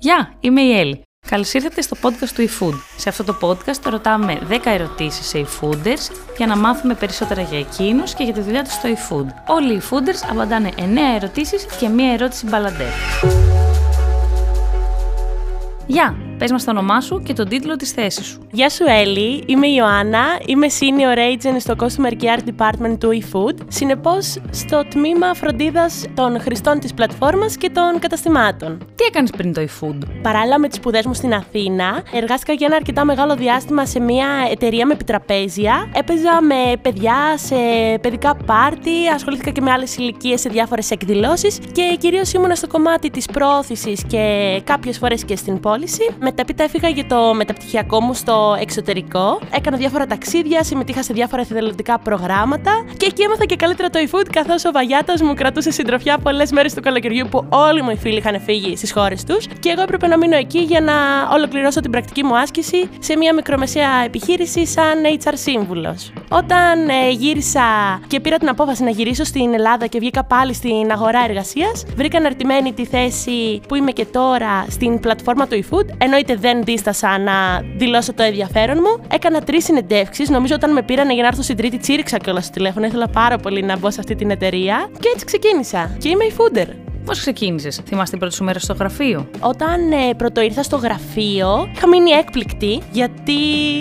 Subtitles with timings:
[0.00, 1.02] Γεια, είμαι η Έλλη.
[1.28, 2.74] Καλώς ήρθατε στο podcast του eFood.
[2.96, 8.14] Σε αυτό το podcast ρωτάμε 10 ερωτήσεις σε eFooders για να μάθουμε περισσότερα για εκείνους
[8.14, 9.26] και για τη δουλειά τους στο eFood.
[9.46, 10.80] Όλοι οι eFooders απαντάνε 9
[11.16, 12.92] ερωτήσεις και μία ερώτηση μπαλαντέρ.
[15.86, 18.46] Γεια, πες μας το όνομά σου και τον τίτλο της θέσης σου.
[18.50, 23.56] Γεια σου Έλλη, είμαι η Ιωάννα, είμαι Senior Agent στο Customer Care Department του eFood,
[23.68, 28.78] συνεπώς στο τμήμα φροντίδας των χρηστών της πλατφόρμας και των καταστημάτων.
[28.94, 29.98] Τι έκανες πριν το eFood?
[30.22, 34.28] Παράλληλα με τις σπουδές μου στην Αθήνα, εργάστηκα για ένα αρκετά μεγάλο διάστημα σε μια
[34.50, 35.90] εταιρεία με επιτραπέζια.
[35.94, 37.56] Έπαιζα με παιδιά σε
[38.00, 43.10] παιδικά πάρτι, ασχολήθηκα και με άλλες ηλικίες σε διάφορες εκδηλώσεις και κυρίως ήμουνα στο κομμάτι
[43.10, 46.10] της πρόθεσης και κάποιες φορές και στην πώληση.
[46.30, 49.40] Μεταπίτα έφυγα για το μεταπτυχιακό μου στο εξωτερικό.
[49.50, 54.26] Έκανα διάφορα ταξίδια, συμμετείχα σε διάφορα εθελοντικά προγράμματα και εκεί έμαθα και καλύτερα το e-food
[54.32, 58.16] καθώς ο Βαγιάτα μου κρατούσε συντροφιά πολλές μέρες του καλοκαιριού που όλοι μου οι φίλοι
[58.16, 60.92] είχαν φύγει στις χώρες τους και εγώ έπρεπε να μείνω εκεί για να
[61.32, 66.12] ολοκληρώσω την πρακτική μου άσκηση σε μια μικρομεσαία επιχείρηση σαν HR σύμβουλος.
[66.28, 67.60] Όταν ε, γύρισα
[68.06, 72.18] και πήρα την απόφαση να γυρίσω στην Ελλάδα και βγήκα πάλι στην αγορά εργασίας, βρήκα
[72.18, 75.86] αναρτημένη τη θέση που είμαι και τώρα στην πλατφόρμα του eFood.
[76.18, 79.06] Εννοείται δεν δίστασα να δηλώσω το ενδιαφέρον μου.
[79.12, 80.28] Έκανα τρεις συνεντεύξεις.
[80.28, 82.86] Νομίζω όταν με πήραν για να έρθω στην τρίτη, τσίριξα κιόλας στο τηλέφωνο.
[82.86, 84.88] Ήθελα πάρα πολύ να μπω σε αυτή την εταιρεία.
[85.00, 85.96] Και έτσι ξεκίνησα.
[85.98, 86.87] Και είμαι η Fooder.
[87.08, 91.70] Πώς ξεκίνησες, θυμάστε την πρώτη σου μέρα στο γραφείο; Όταν ε, πρώτο ήρθα στο γραφείο,
[91.74, 93.34] είχα μείνει έκπληκτη, γιατί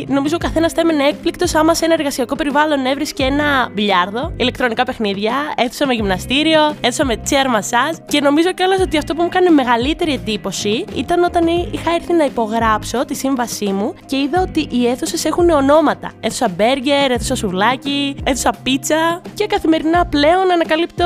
[0.08, 4.84] νομίζω ο καθένας θα έμενε έκπληκτος άμα σε ένα εργασιακό περιβάλλον έβρισκε ένα μπιλιάρδο, ηλεκτρονικά
[4.84, 7.98] παιχνίδια, αίθουσα με γυμναστήριο, αίθουσα με chair massage.
[8.08, 12.26] Και νομίζω κιόλας ότι αυτό που μου έκανε μεγαλύτερη εντύπωση ήταν όταν είχα έρθει να
[12.26, 16.12] υπογράψω τη σύμβασή μου και είδα ότι οι αίθουσες έχουν ονόματα.
[16.20, 21.06] Αίθουσα μπέργκερ, αίθουσα σουβλάκι, αίθουσα πίτσα και καθημερινά πλέον ανακαλύπτω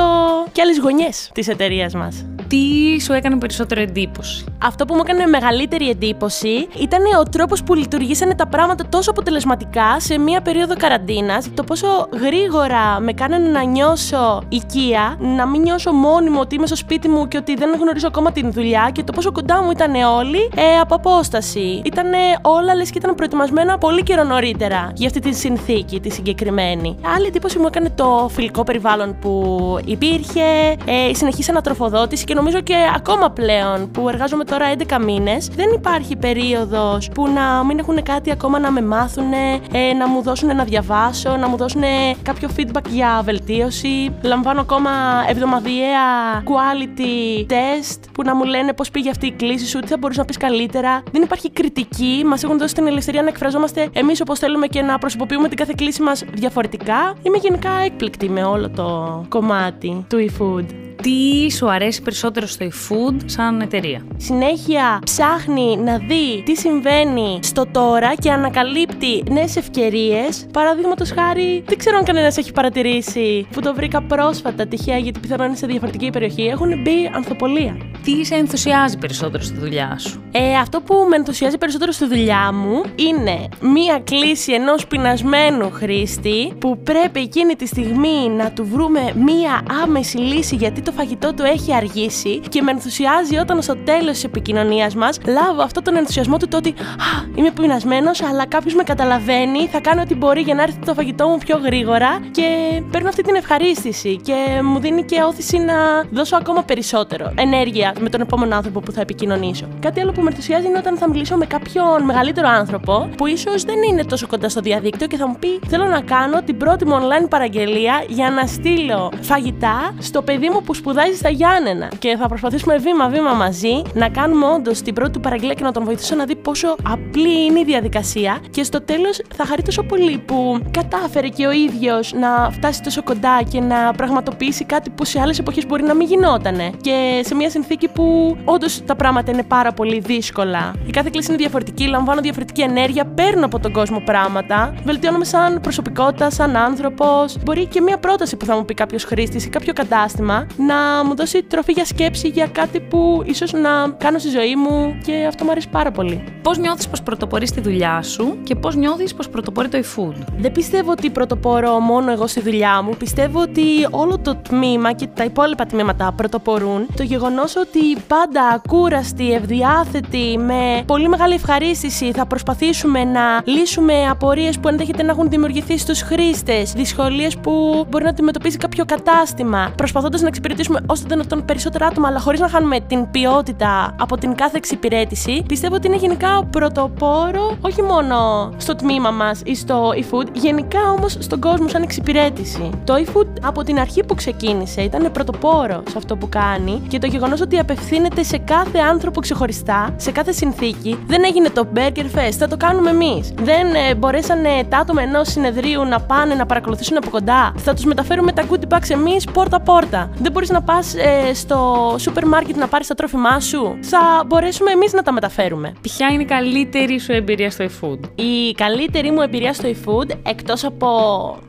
[0.52, 2.11] και άλλες γωνιές της εταιρείας μας
[2.52, 4.44] τι σου έκανε περισσότερο εντύπωση.
[4.62, 10.00] Αυτό που μου έκανε μεγαλύτερη εντύπωση ήταν ο τρόπος που λειτουργήσανε τα πράγματα τόσο αποτελεσματικά
[10.00, 11.48] σε μία περίοδο καραντίνας.
[11.54, 16.76] Το πόσο γρήγορα με κάνανε να νιώσω οικία, να μην νιώσω μόνιμο ότι είμαι στο
[16.76, 19.94] σπίτι μου και ότι δεν γνωρίζω ακόμα την δουλειά και το πόσο κοντά μου ήταν
[19.94, 21.82] όλοι ε, από απόσταση.
[21.84, 22.06] Ήταν
[22.42, 26.96] όλα λες και ήταν προετοιμασμένα πολύ καιρό νωρίτερα για αυτή τη συνθήκη, τη συγκεκριμένη.
[27.16, 30.42] Άλλη εντύπωση μου έκανε το φιλικό περιβάλλον που υπήρχε,
[30.84, 35.70] ε, η συνεχή ανατροφοδότηση και νομίζω και ακόμα πλέον που εργάζομαι τώρα 11 μήνες, δεν
[35.74, 39.32] υπάρχει περίοδος που να μην έχουν κάτι ακόμα να με μάθουν,
[39.72, 41.82] ε, να μου δώσουν να διαβάσω, να μου δώσουν
[42.22, 44.14] κάποιο feedback για βελτίωση.
[44.22, 44.90] Λαμβάνω ακόμα
[45.28, 49.96] εβδομαδιαία quality test που να μου λένε πώς πήγε αυτή η κλίση σου, τι θα
[49.98, 51.02] μπορούσε να πεις καλύτερα.
[51.12, 54.98] Δεν υπάρχει κριτική, μας έχουν δώσει την ελευθερία να εκφραζόμαστε εμείς όπως θέλουμε και να
[54.98, 57.14] προσωποποιούμε την κάθε κλίση μας διαφορετικά.
[57.22, 63.16] Είμαι γενικά έκπληκτη με όλο το κομμάτι του e-food τι σου αρέσει περισσότερο στο eFood
[63.24, 64.06] σαν εταιρεία.
[64.16, 70.46] Συνέχεια ψάχνει να δει τι συμβαίνει στο τώρα και ανακαλύπτει νέες ευκαιρίες.
[70.52, 75.46] Παραδείγματος χάρη, δεν ξέρω αν κανένας έχει παρατηρήσει που το βρήκα πρόσφατα τυχαία γιατί πιθανόν
[75.46, 76.42] είναι σε διαφορετική περιοχή.
[76.42, 77.76] Έχουν μπει ανθοπολία.
[78.04, 82.52] Τι σε ενθουσιάζει περισσότερο στη δουλειά σου; Ε, αυτό που με ενθουσιάζει περισσότερο στη δουλειά
[82.52, 89.12] μου είναι μία κλίση ενός πεινασμένου χρήστη που πρέπει εκείνη τη στιγμή να του βρούμε
[89.14, 94.12] μία άμεση λύση γιατί το φαγητό του έχει αργήσει και με ενθουσιάζει όταν στο τέλος
[94.12, 98.74] της επικοινωνίας μας λάβω αυτό τον ενθουσιασμό του το ότι Α, είμαι πεινασμένος, αλλά κάποιος
[98.74, 102.46] με καταλαβαίνει, θα κάνω ό,τι μπορεί για να έρθει το φαγητό μου πιο γρήγορα και
[102.90, 105.74] παίρνω αυτή την ευχαρίστηση και μου δίνει και όθηση να
[106.10, 109.66] δώσω ακόμα περισσότερο ενέργεια με τον επόμενο άνθρωπο που θα επικοινωνήσω.
[109.80, 113.62] Κάτι άλλο που με ενθουσιάζει είναι όταν θα μιλήσω με κάποιον μεγαλύτερο άνθρωπο που ίσως
[113.62, 116.86] δεν είναι τόσο κοντά στο διαδίκτυο και θα μου πει Θέλω να κάνω την πρώτη
[116.86, 121.88] μου online παραγγελία για να στείλω φαγητά στο παιδί μου που σπουδάζει στα Γιάννενα.
[121.98, 125.84] Και θα προσπαθήσουμε βήμα-βήμα μαζί να κάνουμε όντως την πρώτη του παραγγελία και να τον
[125.84, 128.38] βοηθήσω να δει πόσο απλή είναι η διαδικασία.
[128.50, 133.02] Και στο τέλος θα χαρεί τόσο πολύ που κατάφερε και ο ίδιος να φτάσει τόσο
[133.02, 136.70] κοντά και να πραγματοποιήσει κάτι που σε άλλες εποχές μπορεί να μην γινότανε.
[136.80, 140.72] Και σε μια συνθήκη που όντως τα πράγματα είναι πάρα πολύ δύσκολα.
[140.86, 145.60] Η κάθε κλίση είναι διαφορετική, λαμβάνω διαφορετική ενέργεια, παίρνω από τον κόσμο πράγματα, βελτιώνομαι σαν
[145.60, 147.36] προσωπικότητα, σαν άνθρωπος.
[147.44, 150.71] Μπορεί και μια πρόταση που θα μου πει κάποιος χρήστης ή κάποιο κατάστημα να
[151.04, 155.24] μου δώσει τροφή για σκέψη για κάτι που ίσως να κάνω στη ζωή μου και
[155.28, 156.24] αυτό μου αρέσει πάρα πολύ.
[156.42, 160.52] Πώς νιώθεις πως πρωτοπορείς στη δουλειά σου και πώς νιώθεις πως πρωτοπορεί το e-food; Δεν
[160.52, 162.96] πιστεύω ότι πρωτοπορώ μόνο εγώ στη δουλειά μου.
[162.98, 166.86] Πιστεύω ότι όλο το τμήμα και τα υπόλοιπα τμήματα πρωτοπορούν.
[166.96, 174.58] Το γεγονός ότι πάντα ακούραστοι, ευδιάθετοι, με πολύ μεγάλη ευχαρίστηση θα προσπαθήσουμε να λύσουμε απορίες
[174.58, 180.20] που ενδέχεται να έχουν δημιουργηθεί στους χρήστες, δυσκολίες που μπορεί να αντιμετωπίσει κάποιο κατάστημα, προσπαθώντας
[180.20, 184.34] να εξυπηρετήσουμε εξυπηρετήσουμε όσο δυνατόν περισσότερα άτομα, αλλά χωρίς να χάνουμε την ποιότητα από την
[184.34, 188.16] κάθε εξυπηρέτηση, πιστεύω ότι είναι γενικά πρωτοπόρο όχι μόνο
[188.56, 192.70] στο τμήμα μας ή στο eFood, γενικά όμως στον κόσμο σαν εξυπηρέτηση.
[192.84, 197.06] Το eFood από την αρχή που ξεκίνησε ήταν πρωτοπόρο σε αυτό που κάνει και το
[197.06, 200.98] γεγονός ότι απευθύνεται σε κάθε άνθρωπο ξεχωριστά, σε κάθε συνθήκη.
[201.06, 203.32] Δεν έγινε το Burger Fest, θα το κάνουμε εμείς.
[203.42, 207.52] Δεν ε, μπορέσανε τα άτομα ενός συνεδρίου να πάνε να παρακολουθήσουν από κοντά.
[207.56, 210.10] Θα τους μεταφέρουμε τα goodie bags εμείς πόρτα-πόρτα.
[210.18, 213.78] Δεν μπορείς να πας ε, στο σούπερ μάρκετ να πάρεις τα τρόφιμά σου.
[213.80, 215.72] Θα μπορέσουμε εμείς να τα μεταφέρουμε.
[215.80, 220.64] Ποια είναι η καλύτερη σου εμπειρία στο eFood; Η καλύτερη μου εμπειρία στο eFood, εκτός
[220.64, 220.88] από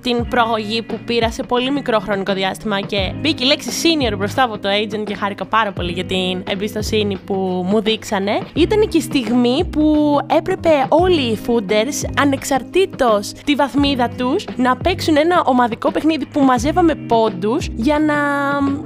[0.01, 4.43] την προαγωγή που πήρα σε πολύ μικρό χρονικό διάστημα και μπήκε η λέξη senior μπροστά
[4.43, 8.97] από το agent και χάρηκα πάρα πολύ για την εμπιστοσύνη που μου δείξανε, ήταν και
[8.97, 15.91] η στιγμή που έπρεπε όλοι οι fooders, ανεξαρτήτως τη βαθμίδα τους, να παίξουν ένα ομαδικό
[15.91, 18.13] παιχνίδι που μαζεύαμε πόντους για να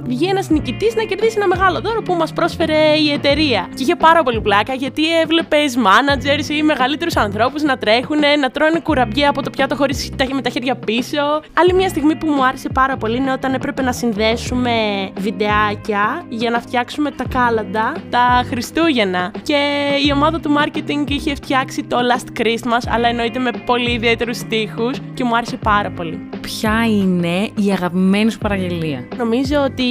[0.02, 3.68] βγει ένας νικητής να κερδίσει ένα μεγάλο δώρο που μας πρόσφερε η εταιρεία.
[3.74, 8.80] Και είχε πάρα πολύ πλάκα γιατί έβλεπες managers ή μεγαλύτερους ανθρώπους να τρέχουν, να τρώνε
[8.80, 11.40] κουραμπιέ από το πιάτο χωρίς με τα χέρια πίσω.
[11.54, 14.72] Άλλη μια στιγμή που μου άρεσε πάρα πολύ είναι όταν έπρεπε να συνδέσουμε
[15.18, 19.32] βιντεάκια για να φτιάξουμε τα κάλαντα τα Χριστούγεννα.
[19.42, 24.36] Και η ομάδα του marketing είχε φτιάξει το Last Christmas, αλλά εννοείται με πολύ ιδιαίτερους
[24.36, 26.28] στίχους και μου άρεσε πάρα πολύ.
[26.40, 27.36] Ποια είναι
[27.66, 29.82] η αγαπημένη σου παραγγελία; Νομίζω ότι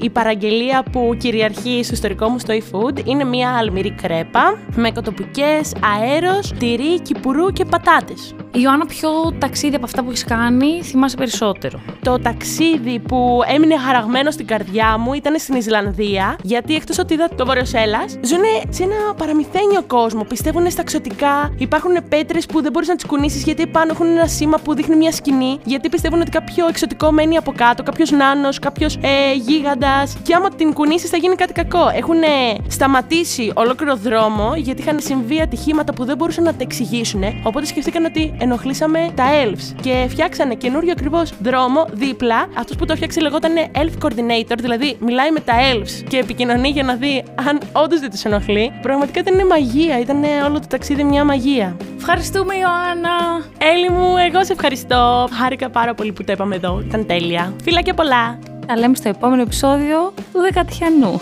[0.00, 5.72] η παραγγελία που κυριαρχεί στο ιστορικό μου στο eFood είναι μια αλμυρή κρέπα με κοτοπικές,
[5.98, 8.34] αέρος, τυρί, κυπουρού και πατάτες.
[8.56, 14.30] Ιωάννα, ποιο ταξίδι από αυτά που έχεις κάνει θυμάσαι περισσότερο; Το ταξίδι που έμεινε χαραγμένο
[14.30, 19.14] στην καρδιά μου ήταν στην Ισλανδία, γιατί εκτός ότι είδα το Βορειοσέλα, ζουν σε ένα
[19.16, 20.24] παραμυθένιο κόσμο.
[20.24, 24.26] Πιστεύουν στα ξωτικά, υπάρχουν πέτρες που δεν μπορείς να τις κουνήσεις γιατί πάνω έχουν ένα
[24.26, 28.58] σήμα που δείχνει μια σκηνή, γιατί πιστεύουν ότι κάποιο εξωτικό μένει από κάτω, κάποιος νάνος,
[28.58, 30.16] κάποιος ε, γίγαντας.
[30.22, 31.88] Και άμα την κουνήσεις θα γίνει κάτι κακό.
[31.94, 32.20] Έχουν
[32.68, 37.22] σταματήσει ολόκληρο δρόμο γιατί είχαν συμβεί ατυχήματα που δεν μπορούσαν να τα εξηγήσουν.
[37.42, 42.46] Οπότε σκεφτήκαν ότι ενοχλήσαμε τα elves και φτιάξανε καινούριο ακριβώς δρόμο δίπλα.
[42.58, 46.82] Αυτός που το φτιάξε λεγόταν elf coordinator, δηλαδή μιλάει με τα elves και επικοινωνεί για
[46.82, 48.72] να δει αν όντως δεν τους ενοχλεί.
[48.82, 51.76] Πραγματικά ήταν μαγεία, ήταν όλο το ταξίδι μια μαγεία.
[51.96, 53.44] Ευχαριστούμε, Ιωάννα!
[53.58, 55.28] Έλλη μου, εγώ σε ευχαριστώ.
[55.32, 56.82] Χάρηκα πάρα πολύ που το είπαμε εδώ.
[56.86, 57.52] Ήταν τέλεια.
[57.62, 58.38] Φιλάκια πολλά.
[58.66, 61.20] Τα λέμε στο επόμενο επεισόδιο του Δεκατιανού.